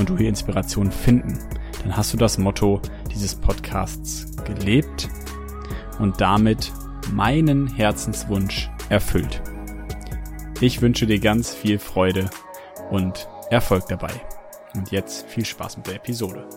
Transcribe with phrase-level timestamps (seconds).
[0.00, 1.38] und du hier Inspiration finden,
[1.82, 2.80] dann hast du das Motto
[3.12, 5.08] dieses Podcasts gelebt
[5.98, 6.72] und damit
[7.12, 9.42] meinen Herzenswunsch erfüllt.
[10.62, 12.30] Ich wünsche dir ganz viel Freude
[12.90, 14.12] und Erfolg dabei.
[14.74, 16.48] Und jetzt viel Spaß mit der Episode.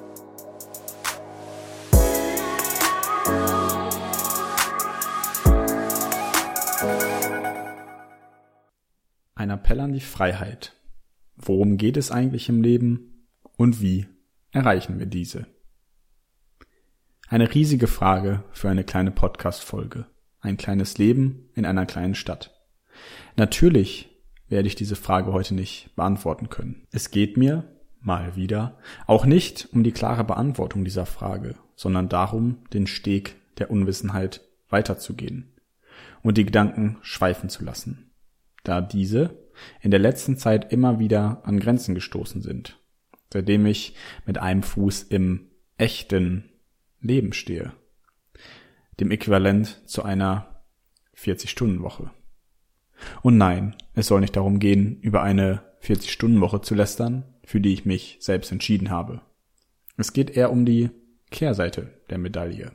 [9.36, 10.74] Ein Appell an die Freiheit.
[11.36, 13.13] Worum geht es eigentlich im Leben
[13.58, 14.08] und wie
[14.52, 15.48] erreichen wir diese?
[17.28, 20.06] Eine riesige Frage für eine kleine Podcast-Folge.
[20.40, 22.54] Ein kleines Leben in einer kleinen Stadt.
[23.38, 24.10] Natürlich
[24.48, 26.86] werde ich diese Frage heute nicht beantworten können.
[26.92, 32.66] Es geht mir, mal wieder, auch nicht um die klare Beantwortung dieser Frage, sondern darum,
[32.74, 35.54] den Steg der Unwissenheit weiterzugehen
[36.22, 38.12] und die Gedanken schweifen zu lassen,
[38.64, 39.50] da diese
[39.82, 42.83] in der letzten Zeit immer wieder an Grenzen gestoßen sind,
[43.34, 43.96] seitdem ich
[44.26, 46.50] mit einem Fuß im echten
[47.02, 47.74] Leben stehe,
[49.00, 50.64] dem Äquivalent zu einer
[51.18, 52.12] 40-Stunden-Woche.
[53.22, 57.86] Und nein, es soll nicht darum gehen, über eine 40-Stunden-Woche zu lästern, für die ich
[57.86, 59.22] mich selbst entschieden habe.
[59.98, 60.92] Es geht eher um die
[61.32, 62.72] Kehrseite der Medaille.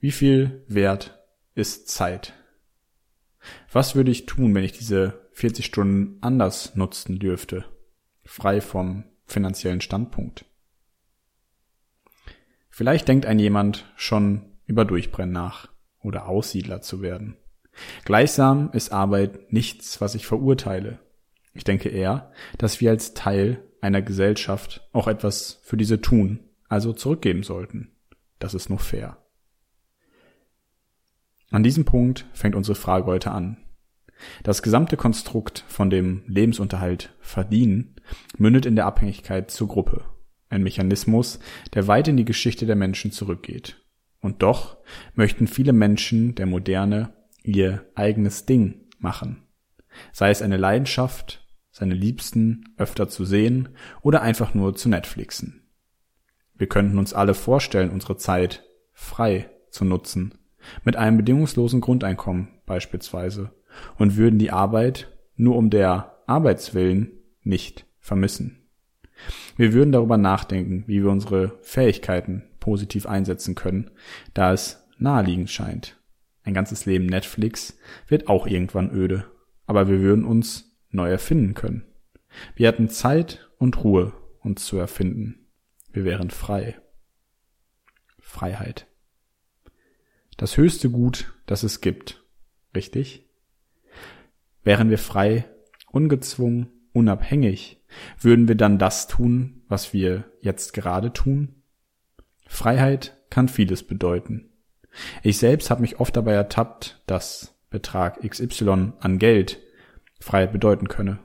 [0.00, 1.18] Wie viel wert
[1.54, 2.34] ist Zeit?
[3.72, 7.64] Was würde ich tun, wenn ich diese 40 Stunden anders nutzen dürfte,
[8.28, 10.44] frei vom finanziellen Standpunkt?
[12.68, 15.68] Vielleicht denkt ein jemand schon über Durchbrennen nach
[16.00, 17.36] oder Aussiedler zu werden.
[18.04, 20.98] Gleichsam ist Arbeit nichts, was ich verurteile.
[21.54, 26.92] Ich denke eher, dass wir als Teil einer Gesellschaft auch etwas für diese tun, also
[26.92, 27.96] zurückgeben sollten.
[28.38, 29.16] Das ist nur fair.
[31.50, 33.56] An diesem Punkt fängt unsere Frage heute an.
[34.42, 37.96] Das gesamte Konstrukt von dem Lebensunterhalt verdienen
[38.36, 40.04] mündet in der Abhängigkeit zur Gruppe.
[40.48, 41.40] Ein Mechanismus,
[41.74, 43.84] der weit in die Geschichte der Menschen zurückgeht.
[44.20, 44.78] Und doch
[45.14, 47.12] möchten viele Menschen der Moderne
[47.42, 49.44] ihr eigenes Ding machen.
[50.12, 53.70] Sei es eine Leidenschaft, seine Liebsten öfter zu sehen
[54.02, 55.68] oder einfach nur zu Netflixen.
[56.54, 60.34] Wir könnten uns alle vorstellen, unsere Zeit frei zu nutzen,
[60.84, 63.52] mit einem bedingungslosen Grundeinkommen beispielsweise,
[63.96, 67.12] und würden die Arbeit nur um der Arbeitswillen
[67.42, 68.68] nicht vermissen.
[69.56, 73.90] Wir würden darüber nachdenken, wie wir unsere Fähigkeiten positiv einsetzen können,
[74.34, 75.98] da es naheliegend scheint,
[76.48, 79.26] ein ganzes Leben Netflix wird auch irgendwann öde,
[79.66, 81.84] aber wir würden uns neu erfinden können.
[82.54, 85.46] Wir hatten Zeit und Ruhe, uns zu erfinden.
[85.92, 86.80] Wir wären frei.
[88.18, 88.86] Freiheit.
[90.38, 92.24] Das höchste Gut, das es gibt.
[92.74, 93.27] Richtig?
[94.62, 95.44] Wären wir frei,
[95.90, 97.82] ungezwungen, unabhängig,
[98.20, 101.62] würden wir dann das tun, was wir jetzt gerade tun?
[102.46, 104.50] Freiheit kann vieles bedeuten.
[105.22, 109.60] Ich selbst habe mich oft dabei ertappt, dass Betrag XY an Geld
[110.20, 111.18] Freiheit bedeuten könne.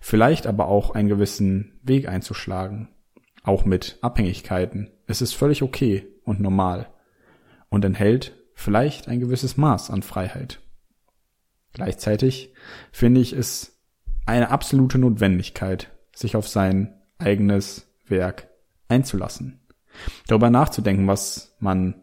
[0.00, 2.88] Vielleicht aber auch einen gewissen Weg einzuschlagen,
[3.42, 4.90] auch mit Abhängigkeiten.
[5.06, 6.88] Es ist völlig okay und normal
[7.68, 10.60] und enthält vielleicht ein gewisses Maß an Freiheit.
[11.72, 12.52] Gleichzeitig
[12.90, 13.80] finde ich es
[14.26, 18.48] eine absolute Notwendigkeit, sich auf sein eigenes Werk
[18.88, 19.60] einzulassen,
[20.26, 21.94] darüber nachzudenken, was man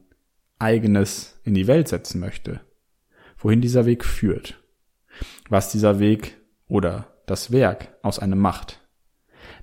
[0.57, 2.61] eigenes in die Welt setzen möchte,
[3.37, 4.61] wohin dieser Weg führt,
[5.49, 8.81] was dieser Weg oder das Werk aus einem macht.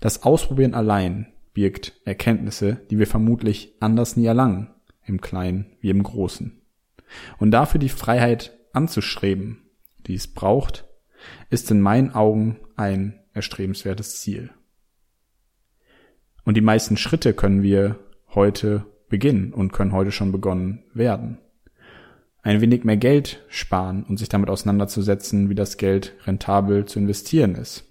[0.00, 4.70] Das Ausprobieren allein birgt Erkenntnisse, die wir vermutlich anders nie erlangen,
[5.04, 6.60] im Kleinen wie im Großen.
[7.38, 9.65] Und dafür die Freiheit anzustreben,
[10.06, 10.86] die es braucht,
[11.50, 14.50] ist in meinen Augen ein erstrebenswertes Ziel.
[16.44, 17.98] Und die meisten Schritte können wir
[18.34, 21.38] heute beginnen und können heute schon begonnen werden.
[22.42, 27.56] Ein wenig mehr Geld sparen und sich damit auseinanderzusetzen, wie das Geld rentabel zu investieren
[27.56, 27.84] ist.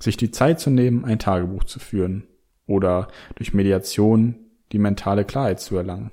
[0.00, 2.26] Sich die Zeit zu nehmen, ein Tagebuch zu führen
[2.66, 4.34] oder durch Mediation
[4.72, 6.10] die mentale Klarheit zu erlangen.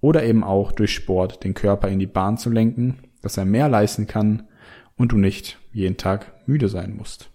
[0.00, 3.70] Oder eben auch durch Sport den Körper in die Bahn zu lenken, dass er mehr
[3.70, 4.48] leisten kann
[4.96, 7.30] und du nicht jeden Tag müde sein musst.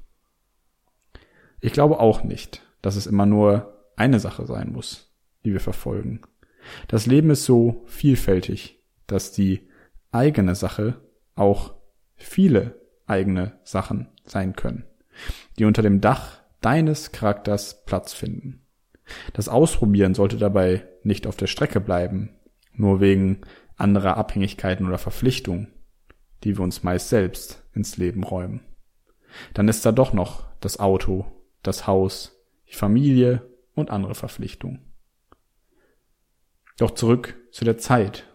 [1.62, 5.12] Ich glaube auch nicht, dass es immer nur eine Sache sein muss,
[5.44, 6.22] die wir verfolgen.
[6.88, 9.68] Das Leben ist so vielfältig, dass die
[10.12, 11.02] eigene Sache
[11.36, 11.74] auch
[12.16, 14.86] viele eigene Sachen sein können,
[15.58, 18.62] die unter dem Dach deines Charakters Platz finden.
[19.34, 22.36] Das Ausprobieren sollte dabei nicht auf der Strecke bleiben,
[22.74, 23.42] nur wegen
[23.76, 25.74] anderer Abhängigkeiten oder Verpflichtungen,
[26.44, 28.62] die wir uns meist selbst ins Leben räumen.
[29.54, 31.26] Dann ist da doch noch das Auto,
[31.64, 32.36] das Haus,
[32.70, 34.82] die Familie und andere Verpflichtungen.
[36.78, 38.26] Doch zurück zu der Zeit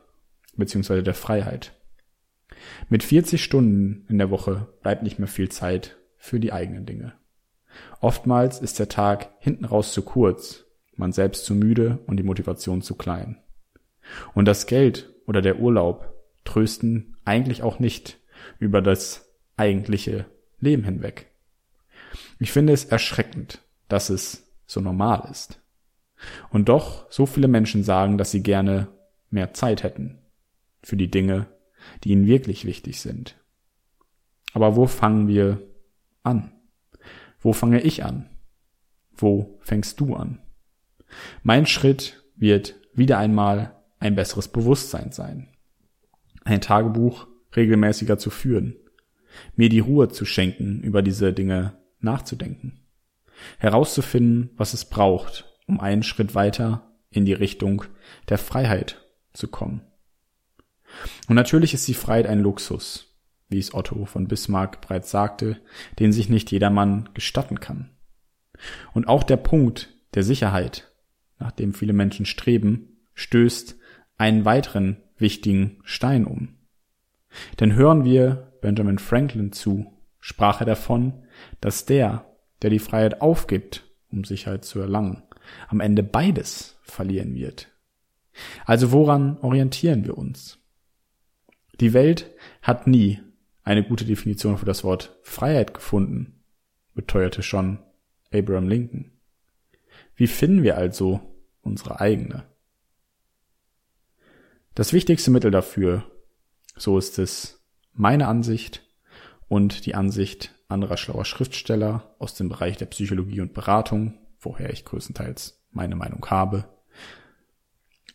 [0.56, 1.72] beziehungsweise der Freiheit.
[2.88, 7.14] Mit 40 Stunden in der Woche bleibt nicht mehr viel Zeit für die eigenen Dinge.
[8.00, 10.64] Oftmals ist der Tag hinten raus zu kurz,
[10.96, 13.38] man selbst zu müde und die Motivation zu klein.
[14.34, 16.14] Und das Geld oder der Urlaub
[16.44, 18.18] trösten eigentlich auch nicht
[18.58, 20.26] über das eigentliche
[20.58, 21.30] Leben hinweg.
[22.38, 25.60] Ich finde es erschreckend, dass es so normal ist.
[26.50, 28.88] Und doch so viele Menschen sagen, dass sie gerne
[29.30, 30.18] mehr Zeit hätten
[30.82, 31.46] für die Dinge,
[32.02, 33.36] die ihnen wirklich wichtig sind.
[34.52, 35.62] Aber wo fangen wir
[36.22, 36.52] an?
[37.40, 38.30] Wo fange ich an?
[39.12, 40.40] Wo fängst du an?
[41.42, 45.53] Mein Schritt wird wieder einmal ein besseres Bewusstsein sein.
[46.44, 47.26] Ein Tagebuch
[47.56, 48.76] regelmäßiger zu führen.
[49.56, 52.84] Mir die Ruhe zu schenken, über diese Dinge nachzudenken.
[53.58, 57.84] Herauszufinden, was es braucht, um einen Schritt weiter in die Richtung
[58.28, 59.82] der Freiheit zu kommen.
[61.28, 63.16] Und natürlich ist die Freiheit ein Luxus,
[63.48, 65.60] wie es Otto von Bismarck bereits sagte,
[65.98, 67.90] den sich nicht jedermann gestatten kann.
[68.92, 70.92] Und auch der Punkt der Sicherheit,
[71.38, 73.76] nach dem viele Menschen streben, stößt
[74.16, 76.56] einen weiteren wichtigen Stein um.
[77.60, 81.24] Denn hören wir Benjamin Franklin zu, sprach er davon,
[81.60, 82.24] dass der,
[82.62, 85.22] der die Freiheit aufgibt, um Sicherheit zu erlangen,
[85.68, 87.68] am Ende beides verlieren wird.
[88.64, 90.58] Also woran orientieren wir uns?
[91.80, 92.30] Die Welt
[92.62, 93.20] hat nie
[93.62, 96.44] eine gute Definition für das Wort Freiheit gefunden,
[96.94, 97.78] beteuerte schon
[98.32, 99.12] Abraham Lincoln.
[100.14, 101.20] Wie finden wir also
[101.62, 102.44] unsere eigene?
[104.74, 106.04] Das wichtigste Mittel dafür,
[106.76, 108.82] so ist es meine Ansicht
[109.46, 114.84] und die Ansicht anderer schlauer Schriftsteller aus dem Bereich der Psychologie und Beratung, woher ich
[114.84, 116.64] größtenteils meine Meinung habe,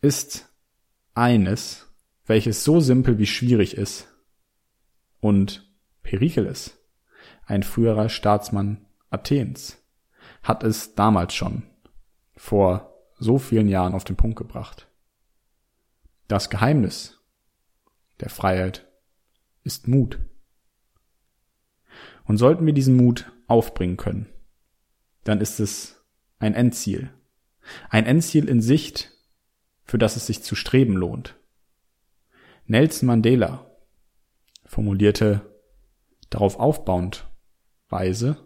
[0.02, 0.54] ist
[1.14, 1.88] eines,
[2.26, 4.14] welches so simpel wie schwierig ist
[5.22, 5.66] und
[6.04, 6.78] Perikeles,
[7.46, 9.78] ein früherer Staatsmann Athens,
[10.44, 11.64] hat es damals schon
[12.36, 14.89] vor so vielen Jahren auf den Punkt gebracht.
[16.30, 17.20] Das Geheimnis
[18.20, 18.88] der Freiheit
[19.64, 20.20] ist Mut.
[22.24, 24.30] Und sollten wir diesen Mut aufbringen können,
[25.24, 26.06] dann ist es
[26.38, 27.12] ein Endziel.
[27.90, 29.12] Ein Endziel in Sicht,
[29.84, 31.36] für das es sich zu streben lohnt.
[32.66, 33.76] Nelson Mandela
[34.66, 35.60] formulierte
[36.30, 37.28] darauf aufbauend
[37.88, 38.38] weise,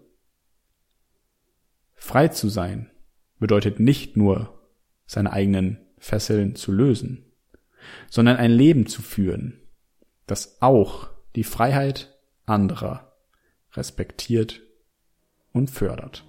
[1.96, 2.90] frei zu sein
[3.40, 4.72] bedeutet nicht nur
[5.06, 7.33] seine eigenen Fesseln zu lösen,
[8.10, 9.62] sondern ein Leben zu führen,
[10.28, 13.14] das auch die Freiheit anderer
[13.74, 14.62] respektiert
[15.52, 16.26] und fördert.